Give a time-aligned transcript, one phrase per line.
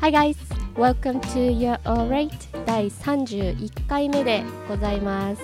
[0.00, 0.36] Hi guys!
[0.76, 2.30] Welcome to Your Alright
[2.64, 5.42] 第31回目でございます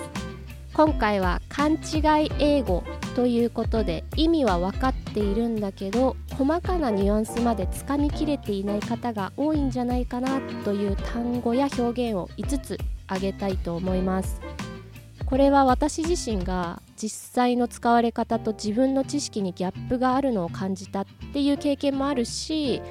[0.73, 2.85] 今回は勘違い英語
[3.17, 12.77] ということで意味は分かっているんだけど細かなニュアンスまでつかみきれていない方が多いんじゃないかなという単語や表現を5つ
[13.07, 14.39] 挙げたいと思います
[15.25, 22.81] これは私自身が実際の使われ方と自分の知識にギャップがあるのを感じたっていう経験もあるし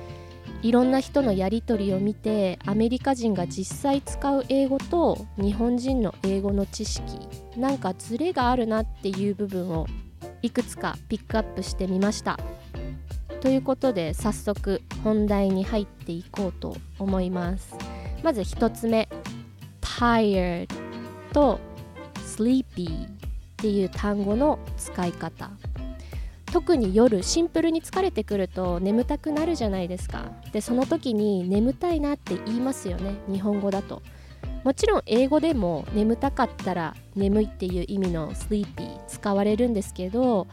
[0.65, 7.03] いろんな人のやり取りを見てアメリカ人が実際使う英語と日本人の英語の知識
[7.55, 9.87] なんかズレがあるなっていう部分を
[10.41, 12.39] いくつかピックアップしてみました。
[13.43, 17.75] ということで早速本題に入っていこうと思います。
[18.23, 19.07] まず1つ目
[19.83, 20.67] tired
[21.35, 21.61] と
[22.15, 23.11] sleepy っ
[23.59, 25.51] ていう単語の使い方。
[26.55, 30.31] 特に夜シンプルに疲れてくると眠たくなるじゃないですか。
[30.53, 34.03] でその時に眠たいなって言いますよね日本語だと。
[34.63, 40.47] もちろん英語でも眠たかったら眠いっていう意味の sleepy 使われるんですけど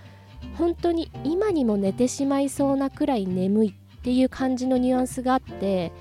[0.57, 5.91] 本当に今にも寝てしまいそうなくらい眠いっていう感じのニュアンスがあって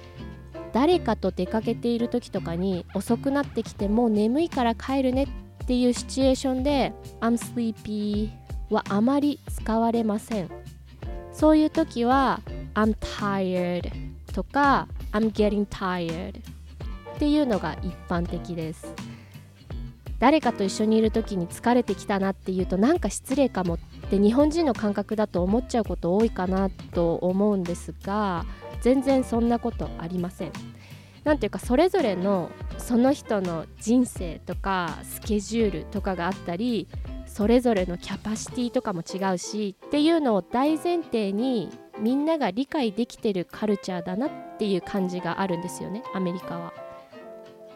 [0.72, 8.39] 誰かと出かけている時とかに遅くなってきてもう眠いから帰るねっていうシチュエーションで I'm sleepy
[8.70, 10.50] はあまり使われません。
[11.32, 12.40] そういう時は
[12.74, 13.90] I'm tired
[14.32, 18.94] とか I'm getting tired っていうのが一般的です。
[20.18, 23.78] 誰かと一緒にいる時に疲れてきたなっていうとなんか失礼かもっ
[24.10, 28.44] て日本人の感覚だと思っちゃうこと多いかなと思うんですが
[28.82, 30.52] 全然そんなことありません。
[31.24, 36.88] なんていうかそれぞれのその人の人生とかスケジュールとかがあったり
[37.32, 46.72] それぞれのキャパシティとかも違うしっていうのを大前提にみんなが理解できてるカルチャーだなっていう感じがあるんですよねアメリカは。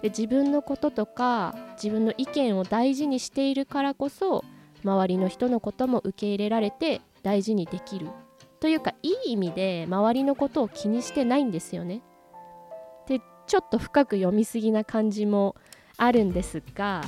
[0.02, 4.44] で自分のこととか自分の意見を大事にしているからこそ
[4.84, 8.09] 周りの人のことも受け入れられて大事にできる
[8.59, 12.03] というかいい意味で周りのことを気にしてないんですよね。
[13.06, 15.54] でちょっと深く読みすぎな感じも
[15.97, 17.03] あるんですが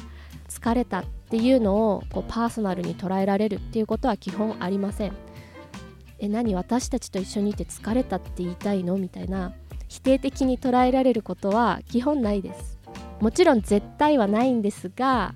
[0.49, 5.13] 疲れたっっていうのをこうパーソナルに捉えられるっていうことは基本ありません。
[6.19, 8.97] え何私たちと一緒にいて疲れたって言いたいの？
[8.97, 9.53] みたいな
[9.89, 12.79] 否定的に捉えられることは基本ないです。
[13.21, 15.35] もちろん絶対はないんですが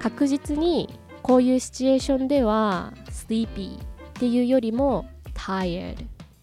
[0.00, 3.82] 確実にこういうシチュエーションでは sleepy っ
[4.14, 5.96] ていうよりも tired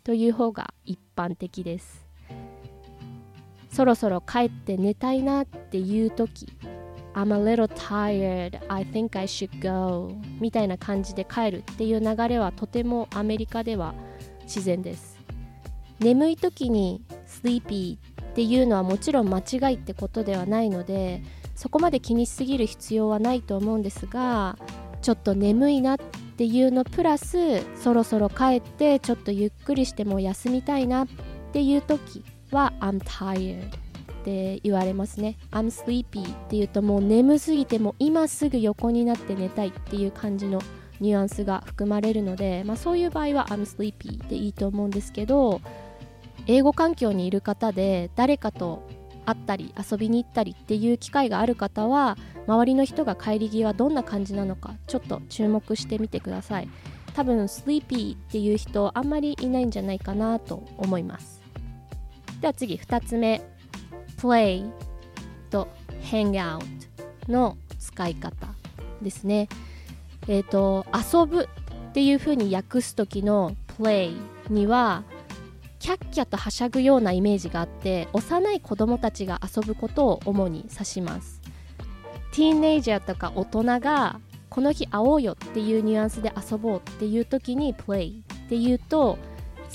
[0.03, 2.06] という方が一般的です
[3.70, 6.47] そろそろ帰って寝たいなっていう時
[7.13, 8.59] I'm a little tired.
[8.69, 10.16] I think I should go.
[10.39, 13.94] みたいな感じで帰るっていう流れはとてもアメリカでは
[14.44, 15.19] 自然です。
[15.99, 21.22] 眠い時に sleepy っていうのはもちろん間違いってことではないので
[21.55, 24.57] そこまで気にしすぎる必要はないと思うんですが
[25.01, 31.07] ちょっと眠いなっていうのプラスそろそろ帰ってちょっとゆっくりしても休みたいなっ
[31.53, 33.69] ていう時は I'm tired.
[34.22, 35.38] って言われますね。
[35.52, 40.62] I'm sleepy っていうともう眠すぎても今すぐ横になって寝たいっていう感じの
[41.00, 45.59] ニュアンスが含まれるので、まあ、そういう場合は I'm sleepy でいいと思うんですけど
[46.46, 48.88] 英語環境にいる方で誰かと
[49.26, 52.18] 会ったり遊びに行ったりっていう機会がある方は
[52.48, 56.70] 周りの人が帰り際どんな感じなのかちょっと注目してみてください。
[57.14, 61.42] 多分スリーピーっていう人あんまりいないんじゃないかなと思います。
[62.40, 63.42] では次2つ目。
[64.22, 64.72] Play
[65.50, 65.68] と
[66.04, 66.64] hang out
[67.28, 68.36] の使い方
[69.02, 69.50] ですね。
[70.28, 71.50] えっ、ー、と遊ぶ
[71.90, 74.16] っていう風に訳す時の play
[74.50, 75.04] には
[75.80, 81.42] キャッキャとはしゃぐようなイメージがあって幼い子供たちが遊ぶことを主に指します。
[82.32, 89.18] ティーンネイジャーとか大人がこの日会おうよっていうニュアンスで遊ぼうっていう時に play っていうと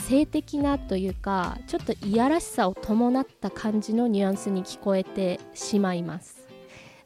[0.06, 6.47] 性的なというかちょっといやらしさを伴った感じのニュアンスに聞こえてしまいます。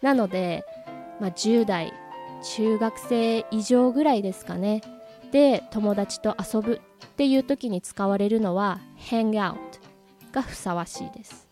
[0.02, 0.64] なので、
[1.18, 1.94] まあ、10代
[2.56, 4.82] 中学生以上ぐらいですかね。
[5.32, 9.56] で友達と遊ぶっていう時に使われるのは hang out
[10.32, 11.48] がふさわしいです。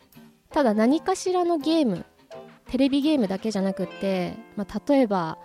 [0.51, 2.05] ただ何かしらのゲーム
[2.71, 5.39] テレビゲームだけじゃなくって、まあ、例えば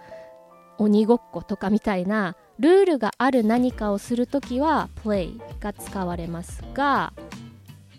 [0.77, 7.13] 鬼ごっことかみたいなルールがある何かをするときは play が使われますが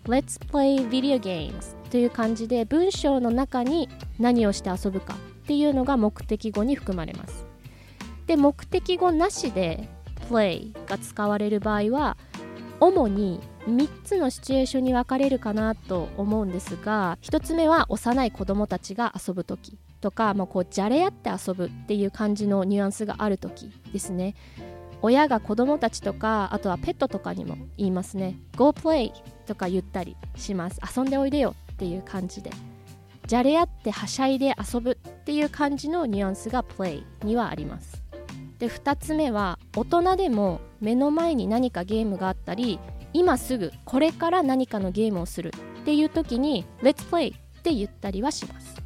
[0.04, 7.46] Let's play video games という感じで文章の中に何をして遊ぶかっていうのが目的語に含まれます。
[8.26, 9.88] で目的語なしで
[10.28, 12.16] play が使われる場合は
[12.80, 24.34] 主に3つのシチュエーションに分かれるかなと思うんですが1つ目は幼い子供たちが遊ぶ時とか、まあ、こうじゃれ合って遊ぶっていう感じのニュアンスがある時ですね。
[25.00, 28.38] 親が子供たちとかあとはペットとかにも言いますね。
[28.54, 29.12] Go play
[29.46, 30.78] とか言ったりします。
[30.94, 32.50] 遊んでおいでよっていう感じで。
[33.26, 38.02] じゃれ合ってはしゃいで遊ぶっていう感じのニュアンスが play にはあります。
[38.58, 42.78] で2つ目は大人でも目の前に何かゲームがあったり
[43.14, 48.83] 今すぐこれから何かのゲームをするっていう時に Let's play って言ったりはします。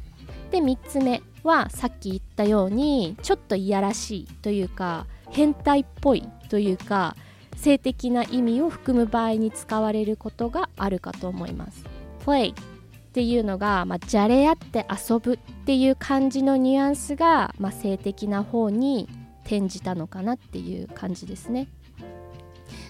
[0.51, 7.15] で3つ目はさっき言ったようにちょっといやらしいというか変態っぽいというか
[7.55, 11.83] 性的な意味を含む場合に使われることがあるかと思います。
[12.25, 19.09] Play っていうのが、まあ、じゃれ合って遊ぶっていう感じのニュアンスが、まあ、性的な方に
[19.43, 21.67] 転じたのかなっていう感じですね。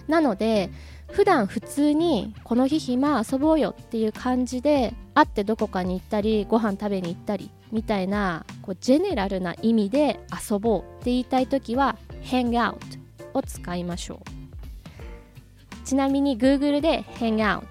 [0.08, 0.70] なので
[1.12, 10.20] 普段普通にこの日暇遊ぼうよっていう感じで会ってどこかに行ったりご飯食べに行ったりみたいなこうジェネラルな意味で
[10.50, 12.76] 遊ぼうって言いたい時は hang out
[13.34, 15.86] を使いましょう。
[15.86, 17.64] ちなみに Google で hang out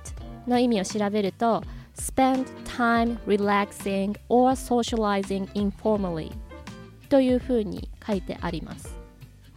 [0.48, 1.64] の意味を調べると
[1.96, 6.32] spend time relaxing or socializing informally
[7.08, 8.98] というふうに書いてあります。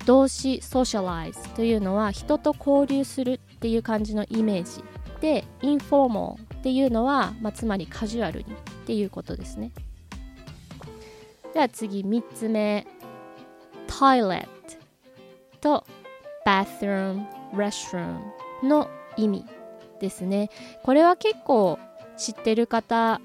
[0.06, 4.82] 動詞 socialize というのは人と交流するっていう感じのイメージ
[5.20, 8.56] で informal っていうのは、まあ、つまりカジュアルにっ
[8.86, 9.70] ていうことですね。
[11.54, 12.84] では次3つ目。
[13.86, 14.48] toilet
[15.60, 15.84] と
[16.44, 17.24] bathroom
[17.54, 18.18] restroom
[18.64, 19.44] の意味
[20.00, 20.50] ですね。
[20.82, 21.78] これは結構
[22.16, 23.20] 知ってる方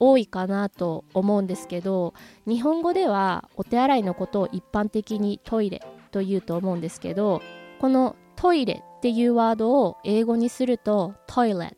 [0.00, 2.12] 多いかなと思うんですけど
[2.44, 5.80] 日本語ではお手洗いのことを一般的にトイレ
[6.10, 7.40] と言うと思うんですけど
[7.80, 11.76] このトイレっていうワードを英語にするとトイレット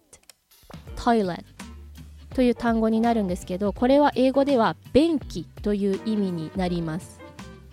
[0.97, 1.45] トイレット
[2.35, 7.21] という単語になるんですけどこれは英語では便器という意味になります。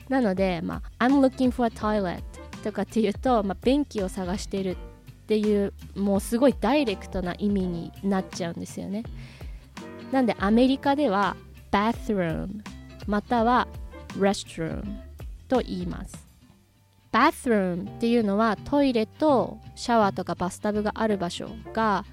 [0.09, 2.21] なので、まあ、I'm looking for a toilet
[2.65, 4.75] とかっていうと、まあ、便器を探してるっ
[5.27, 9.03] ていうもうすごいダイレクトな意味になっちゃうんですよね。
[10.11, 11.37] なんでアメリカでは
[11.71, 12.49] bathroom
[13.07, 13.69] または
[14.19, 14.83] restroom
[15.47, 16.24] と言います。
[17.15, 22.03] Bathroom っていうのはトイレとシャワーとかバスタブがある場所が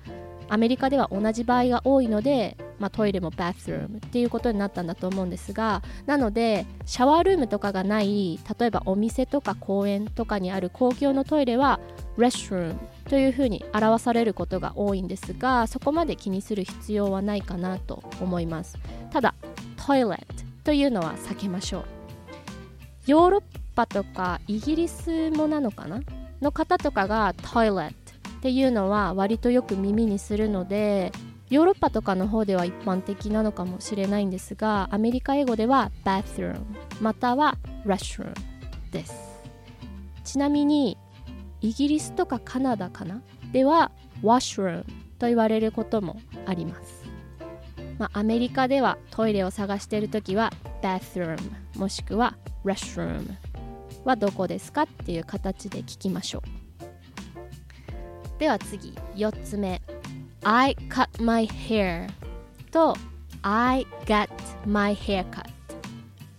[0.49, 11.81] アメリカでは同じ場合が多いので、まあ、トイレも bathroom っていうことになったんだと思うんですがなのでシャワールームとかがない例えばお店とか公園とかにある公共のトイレは
[12.17, 12.77] restroom
[13.09, 18.79] というふうに表されることが多いんですがそこまで気にする必要はないかなと思います。
[19.11, 19.35] ただ
[19.85, 20.25] トイレット
[20.63, 21.85] というのは避けましょう。
[23.07, 26.01] ヨーロッパとかイギリスもなのかな？
[26.41, 27.95] の方とかがトイレット
[28.31, 31.13] っていうのは割とよく耳にするので
[31.51, 36.61] ヨーロッパとかの方では一般的なのかもしれないんですがアメリカ英語では bathroom
[37.01, 38.33] または restroom
[38.91, 39.15] です。
[40.25, 40.99] ちなみに
[41.61, 43.23] イギリスとかカナダかな？
[43.53, 43.93] では
[44.23, 44.85] washroom
[45.19, 47.05] と言われることもあります、
[47.99, 50.53] まあ、アメリカではトイレを探している時は
[50.83, 51.39] bathroom
[51.77, 53.25] もしくは restroom
[54.05, 56.43] はどこですかっていう形で聞きましょう。
[58.39, 59.81] では次4つ目。
[60.45, 62.09] I cut my hair
[62.73, 62.97] と
[63.43, 64.29] I got
[64.67, 65.49] my haircut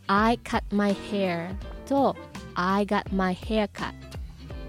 [0.08, 2.16] I cut my hair と
[2.56, 3.94] I got my haircut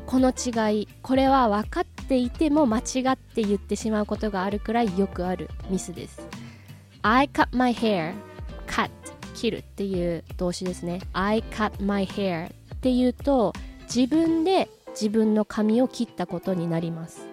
[0.06, 2.82] この違いこれは分かっていても間違っ
[3.16, 6.20] て言ってしまうことがあるくらいよくあるミスです。
[7.02, 8.14] I cut my hair
[8.66, 8.90] cut
[9.34, 11.00] 切るっていう動詞ですね。
[11.12, 12.52] I cut my hair
[12.84, 17.26] っていうと自分で自分の髪を切ったことになります。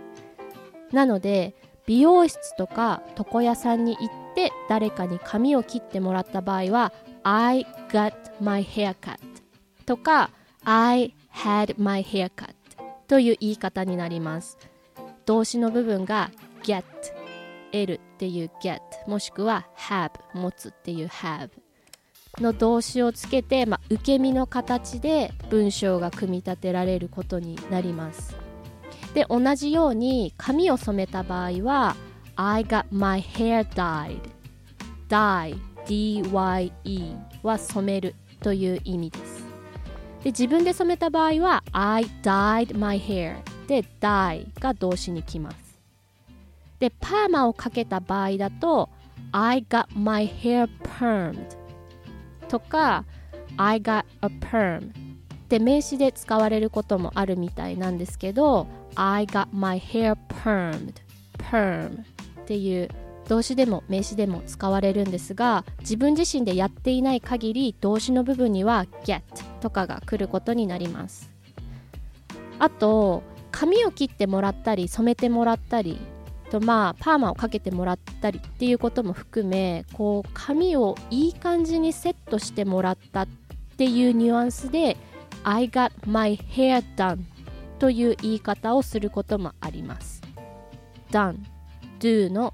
[0.94, 1.56] なので
[1.86, 6.94] 美容室とか床屋さんに行って誰かに髪を切ってもらった場合は
[7.24, 9.20] I got my haircut
[9.86, 10.30] とか
[10.64, 12.56] I had my haircut
[13.10, 14.58] という言い方になります。
[15.26, 16.32] 動詞の部分が
[16.64, 16.86] get
[17.74, 21.50] L っていう get もしくは have 持つっていう have
[22.40, 28.36] の動詞をつけて、まあ、受け身の形で文章が組み立てられることになります。
[29.14, 31.96] で同じように髪を染めた場合は
[32.36, 34.20] I got my hair dyed.
[35.10, 39.46] Dye D-Y-E は染めるという意味です。
[40.24, 43.38] で自分で染めた場合は I dyed my hair.
[43.68, 45.80] で dye が動詞に来ます。
[46.80, 48.90] でパーマをかけた場合だと
[49.32, 50.70] I got my hair
[51.00, 51.61] permed.
[52.52, 53.06] とか
[53.56, 60.96] I got a perm って名詞で使われることもあるみたいなんですけど I got my hair permed
[61.38, 62.04] perm っ
[62.46, 62.90] ていう
[63.30, 69.22] 動詞でも名詞でも使われるんですが自分自身でやっていない限り動詞の部分には get
[69.62, 71.32] とかが来ることになります。
[72.60, 76.00] あと髪を切ってもらったり染めてもらったり
[76.52, 83.28] とまあパーマをかけてもらったりっていうことも含めこう髪をいい感じにセットしてもらったっ
[83.78, 84.98] ていうニュアンスで
[85.44, 87.22] I got my hair done
[87.80, 90.22] という言い方をすることもあります。
[91.10, 91.38] done
[92.00, 92.54] do の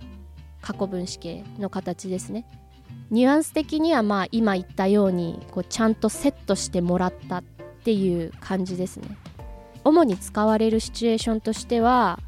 [0.62, 2.46] 過去分詞形の形ですね。
[3.10, 7.44] ニュアンス的にはまあ今言ったようにこうちゃんとセットしてもらったっ
[7.84, 9.18] ていう感じですね。
[9.84, 12.20] 主に使われるシチュエーションとしては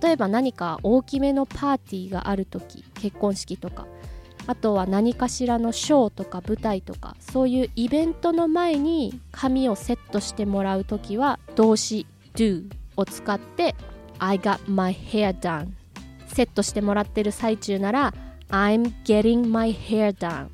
[0.00, 3.86] 例えば何か大きめのパーティーがある時結婚式とか
[4.46, 13.74] あとは何かしらのショーとか舞台とかそういうイベントの前に髪をセットしてもらう時は動詞 do を使って
[14.18, 15.68] I got my hair done
[16.26, 18.14] セットしてもらってる最中なら
[18.48, 20.48] I'm getting my hair done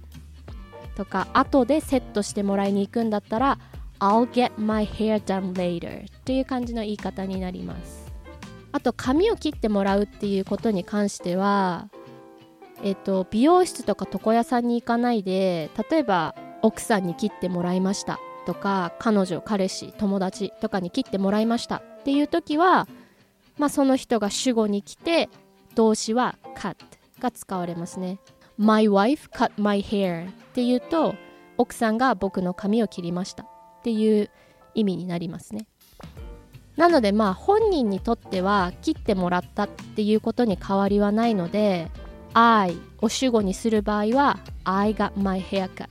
[0.97, 3.59] とか後でセットしてもらいに行くんだったら
[4.00, 8.07] I'll get my hair done later っていう感じの言い方になります。
[8.72, 11.88] あと髪を切ってもらうっていうことに関しては
[12.82, 22.88] えっと美容室とか床屋さんに行かないで例えば奥さんに切ってもらいましたとか彼女彼氏友達とかに切ってもらいましたっていう時は
[23.58, 25.28] まあその人が主語に来て
[25.75, 26.76] 動詞は cut
[27.20, 28.18] が使われますね。
[28.56, 31.14] My wife cut my hair っていうと
[31.56, 33.46] 奥さんが僕の髪を切りましたっ
[33.82, 34.30] ていう
[34.75, 35.66] 意味になりますね。
[36.78, 41.90] なのでまあ本人にとっては切ってもらったっていうことに変わりはないので
[42.35, 45.88] I を主語にする場合は I got my haircut っ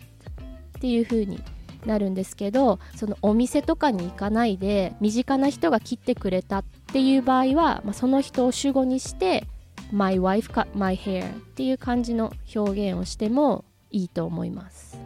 [0.80, 1.44] ていう風に
[1.86, 9.46] なるんですけどそのお店とかに行かないで身近な人が切ってくれたっていう場合は、まあ、その人を主語にして
[9.92, 15.00] My wife cut my hair っていう感じの表現をしてもいいと思います。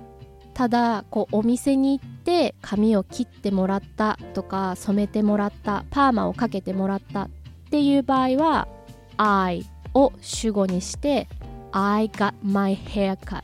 [0.54, 7.30] ただこうお店に行って髪を切ってもらったとか染めてもらったパーマをかけてもらったっ
[7.70, 8.68] ていう場合は
[9.18, 11.28] I を主語にして
[11.72, 13.44] I got my hair cut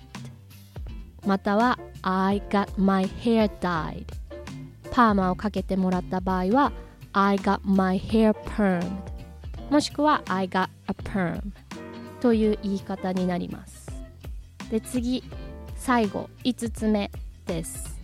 [1.26, 4.06] または I got my hair dyed
[4.92, 6.72] パーマをかけてもらった場合は
[7.14, 8.90] I got my hair permed
[9.70, 11.42] もしくは I got a perm
[12.22, 13.88] という言い方になります。
[14.72, 15.24] で次
[15.76, 17.12] 最後5つ目
[17.46, 17.97] です。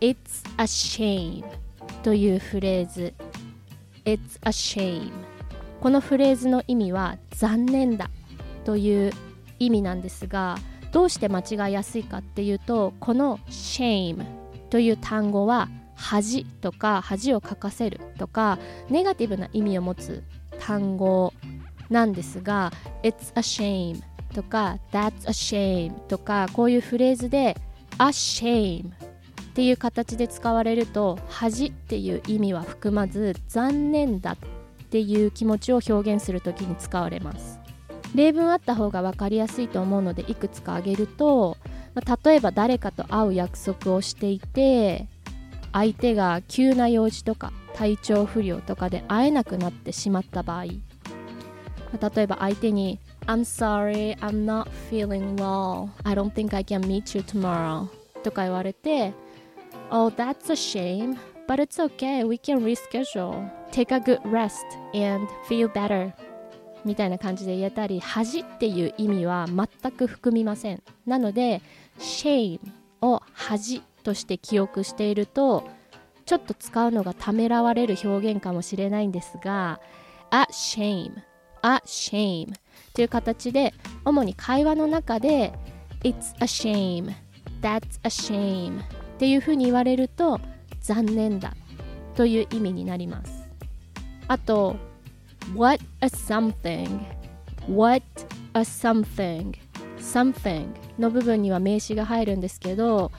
[0.00, 1.44] It's a shame
[2.02, 3.14] というフレーズ。
[4.04, 5.10] It's a shame
[5.80, 8.10] このフレーズの意味は残念だ
[8.64, 9.12] という
[9.58, 10.56] 意味なんですが
[10.92, 14.24] どうして間違いやすいかっていうとこの shame
[14.70, 20.22] という単語は恥とか恥をかかせるとかネガティブな意味を持つ
[20.58, 21.32] 単語
[21.90, 24.02] なんですが It's a shame
[24.34, 27.56] とか That's a shame とかこういうフレーズで
[27.98, 28.90] a shame
[29.58, 34.36] っていう形で使われると恥っていう意味は含まず残念だっ
[34.88, 37.58] ていう気持ちを表現する時に使われます
[38.14, 41.56] 例文あった方が分かりやすいと思うのでいくつか挙げると、
[42.24, 45.08] 例えば誰かと会う約束をしていて
[45.72, 50.78] 相手が急な用事とか体調不良とかで会えなくなってしまった場合、例
[52.22, 55.88] えば相手に I'm sorry, I'm not feeling well.
[56.04, 57.88] I don't think I can meet you tomorrow.
[58.22, 59.12] とか言われて
[59.90, 61.18] Oh, that's a shame.
[61.46, 62.24] But it's okay.
[62.24, 63.50] We can reschedule.
[63.70, 66.12] Take a good rest and feel better.
[66.84, 71.60] みたいな感じで言えたり恥っていう意味は全く含みませんなので
[71.98, 72.60] shame
[73.02, 75.68] を恥として記憶していると
[76.24, 79.80] ちょっと使うのがためらわれる表現かもしれないんですが
[80.30, 81.12] a shame
[81.62, 82.52] a shame
[82.94, 85.52] という形で主に会話の中で
[86.02, 87.12] It's a shame
[87.60, 88.80] That's a shame
[89.18, 90.40] っていうふうに言われると
[90.80, 91.56] 残念だ
[92.14, 93.48] という意味になります
[94.28, 94.76] あと
[95.56, 97.00] What a something
[97.68, 98.04] What
[98.54, 99.56] a something
[99.98, 100.68] something
[101.00, 103.10] の部分には名詞が入るんですけど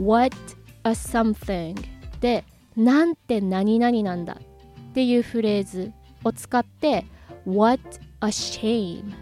[0.00, 0.36] What
[0.84, 1.74] a something
[2.20, 2.44] で
[2.76, 7.04] なんて何々なんだっていうフレーズを使って
[7.44, 7.82] What
[8.20, 9.12] a shame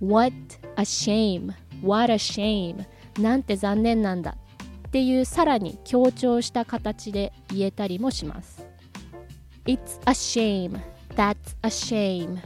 [0.00, 0.34] What
[0.74, 1.52] a shame
[1.84, 2.84] What a shame
[3.20, 4.36] なんて残念なんだ
[4.94, 8.64] っていうさらに強調した形で言えたりもします。
[9.64, 10.80] It's a shame.
[11.16, 12.38] That's a shame.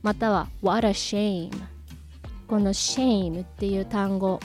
[0.00, 1.50] または What a shame.
[2.46, 4.38] この shame っていう単語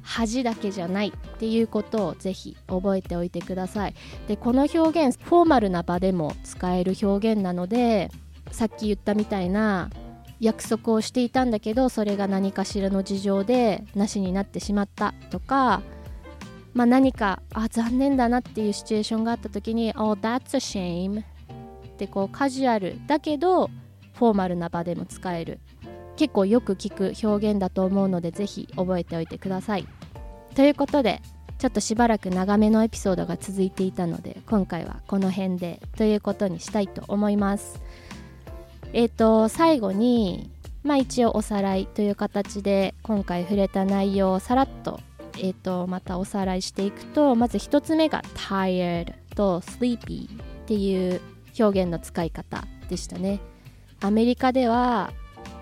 [0.00, 3.94] 恥だけじゃないっていうことをぜひ覚えておいてください。
[4.26, 8.10] でこの表現フォーマルな場でも使える表現なので
[8.50, 9.90] さっき言ったみたいな
[10.40, 15.82] 約束をしていたんだけどそれが何かしらの事情でなしになってしまったとか、
[16.74, 21.24] まあ、何かあ残念だなっていうシチュエーションがあった時に「Oh that's a shame」っ
[21.96, 23.68] てこうカジュアルだけど
[24.14, 25.58] フォーマルな場でも使える
[26.16, 29.86] 結構よく聞く表現だと思うのでぜひ覚えておいてください。
[30.54, 31.22] ということで
[31.58, 37.82] ちょっとしばらく長めのエピソードが続いていたので今回はこの辺でということにしたいと思います。
[38.92, 40.50] えっ、ー、と最後に
[40.82, 45.00] まあ一応おさらいという形で今回触れた内容をさらっと,、
[45.42, 50.28] えーと、またおさらいしていくとまず1つ目が tired と sleepy っ
[50.66, 51.20] ていう
[51.58, 53.40] 表現の使い方でしたね。
[54.00, 55.12] アメリカでは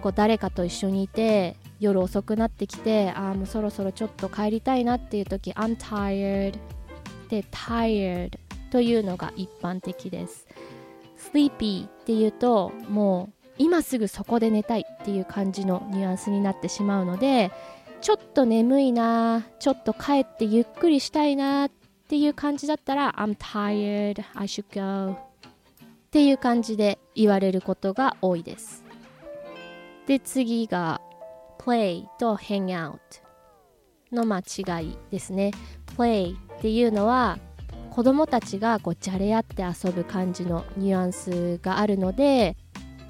[0.02, 6.58] こう誰かと一緒にいて夜遅くなってきてああもうそろそろちょっと帰りたいなっていう時 I'm tired
[7.28, 8.38] で tired
[8.70, 10.46] というのが一般的です
[11.32, 17.50] sleepy っていうともう今すぐそこで寝たいっていう感じのニュアンスになってしまうので
[18.00, 21.70] ちょっと眠いなちょっと帰ってゆっくりしたいなっ
[22.08, 25.12] ていう感じだったら I'm tired I should go.
[25.12, 28.84] っていう感じで言われることが多いです。
[30.06, 31.00] で次が
[31.58, 32.98] play と hang out
[34.10, 35.50] の間違いですね。
[35.96, 37.38] play っていうのは
[37.90, 42.56] 子供たちがこうじゃれ合って遊ぶ感じのニュアンスがあるので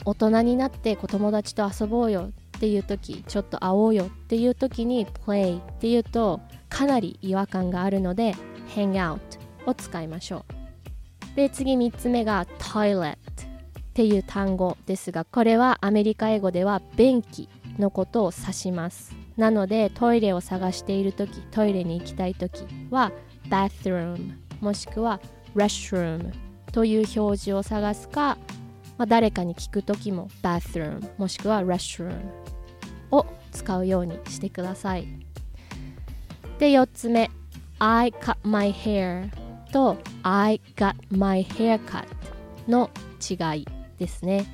[0.05, 8.35] 大人になって子友達と遊ぼうよっていう時ちょっと会おうよっていう時に play っていうとかなり違和感があるので
[8.75, 9.21] hang out
[9.65, 10.45] を使いましょ
[11.33, 11.37] う。
[11.37, 13.17] で次3つ目が toilet っ
[13.95, 17.49] ていう単語ですがこれはアメリカ英語では便器
[17.79, 19.15] のことを指します。
[19.37, 23.13] なのでトイレを探している時トイレに行きたい時は
[23.49, 25.21] bathroom もしくは
[25.55, 26.33] restroom
[26.73, 28.37] という表示を探すか、
[28.99, 32.13] まあ、誰かに聞く時も bathroom もしくは restroom
[33.11, 35.07] を使うようにしてください。
[36.59, 37.31] で4つ目
[37.79, 39.31] I cut my hair
[39.73, 42.05] と I got my haircut
[42.67, 43.67] の違い
[43.99, 44.47] ですね。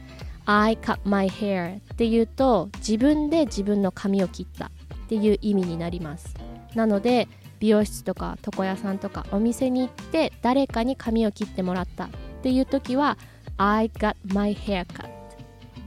[0.46, 4.70] I cut my hair っていうと自分で自分の髪を切ったっ
[5.08, 6.34] ていう意味になります。
[6.74, 7.28] なので
[7.60, 12.08] 美容室とか床屋さんとかお店に行って誰かに髪を切ってもらったっ
[12.42, 13.16] ていう時は
[13.56, 15.08] I got my haircut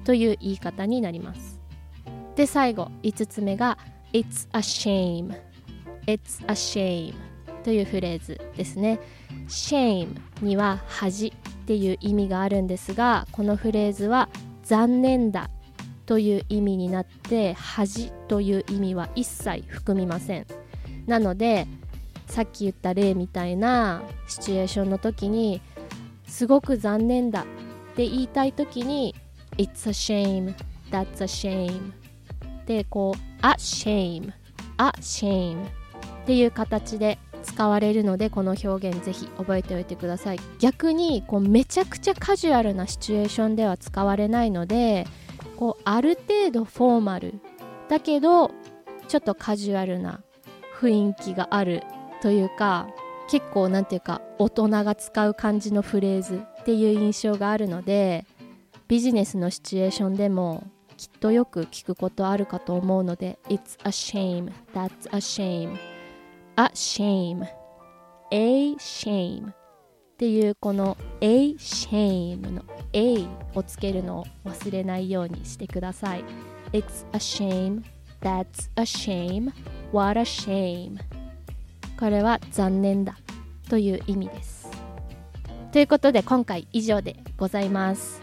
[0.03, 1.59] という言い方になります。
[2.35, 3.77] で最後5つ目が
[4.13, 5.35] It's a shame.
[6.05, 7.13] It's a shame
[7.63, 8.99] というフレーズですね。
[9.47, 11.31] Shame には恥っ
[11.65, 14.29] ていう意味があるんですがこのフレーズは
[14.63, 15.49] 残念だ
[16.05, 20.45] という意味になって恥という意味は一切含みません。
[21.05, 21.67] なので
[22.27, 25.61] さっき言った例みたいなシチュエーションの時に
[26.27, 27.45] すごく残念だっ
[27.95, 29.15] て言いたい時に
[29.57, 30.53] It's a shame.
[30.91, 31.93] That's a shame.
[32.65, 34.31] でこう A shame.
[34.77, 35.69] A shame っ
[36.25, 40.39] ていう形で使われるのでこの表現ぜひ覚えておいてください。
[40.59, 45.07] 逆にこうめちゃくちゃカジュアルなシチュエーションでは使われないので
[45.55, 47.35] こうある程度フォーマル
[47.89, 48.51] だけど
[49.07, 50.21] ちょっとカジュアルな
[50.79, 51.83] 雰囲気がある
[52.21, 52.87] というか
[53.29, 58.25] 結構なんていうか大人が使う感じのフレーズっていう印象があるので
[58.87, 60.63] ビジネスのシチュエーションでも
[60.95, 65.77] きっとよく聞くことあるかと思うので It's a shame, that's a shame.
[66.55, 67.45] A shame.
[68.31, 69.51] A shame.
[69.51, 69.53] っ
[70.17, 72.63] ていうこの a shame の
[72.93, 76.23] a をつけるのを忘れないようにしてください。
[76.71, 77.83] It's a shame.
[78.21, 79.51] That's a shame.
[79.91, 80.97] What a shame.
[81.99, 83.17] これは残念だ
[83.69, 84.67] という意味です。
[85.71, 88.21] ということで今回以上でございます。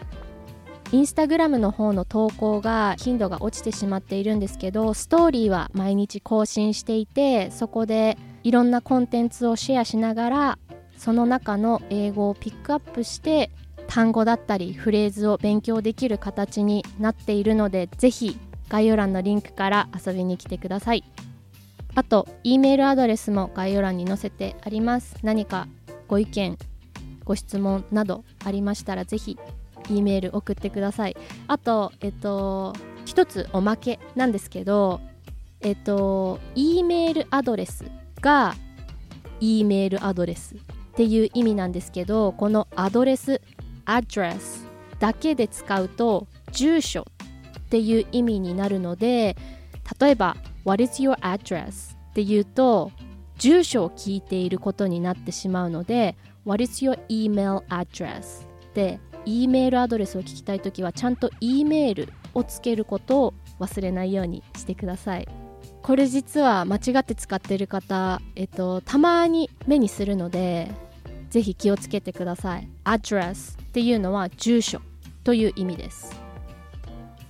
[0.91, 10.59] インスタグラムの方の投稿が頻度が落ちてしまっているんですけどストーリーは毎日更新していてそこでいろんなコンテンツをシェアしながら
[10.97, 13.51] その中の英語をピックアップして
[13.87, 18.37] 単語だったりフレーズを勉強できる形になっているのでぜひ
[18.69, 21.03] 概要欄のリンクから遊びに来てください。
[21.95, 25.15] あと E メールアドレスも概要欄に載せてあります。
[25.23, 25.67] 何か
[26.07, 26.57] ご意見
[27.23, 29.39] ご質問などありましたらぜひ
[29.89, 31.15] E メール送ってください。
[31.47, 32.73] あとえっと
[33.05, 34.99] 一つおまけなんですけど
[35.61, 37.85] えっと E メールアドレス
[38.21, 38.55] が
[39.39, 40.57] E メールアドレスっ
[40.95, 43.41] ていう意味なんですけどこのアドレス
[43.85, 44.65] address
[44.99, 47.05] だけで使うと住所
[47.59, 49.35] っていう意味になるので
[49.99, 51.95] 例えば What is your address?
[52.09, 52.91] っていうと
[53.37, 58.45] 住所を聞いていることになってしまうので What is your email address?
[58.73, 65.27] で E メールアドレスを聞きたいときはちゃんと E メールをつけることを忘れないようにしてください
[65.81, 70.71] これ実は間違って使ってる方、えっと、たまに目にするので
[71.29, 74.81] ぜひ気をつけてください Address っていうのは住所
[75.23, 76.24] という意味です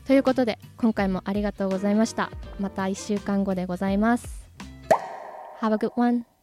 [0.05, 2.29] ということで今回もありがとうございました。
[2.59, 4.47] また1週間後でございます。
[5.61, 6.34] Have a good one.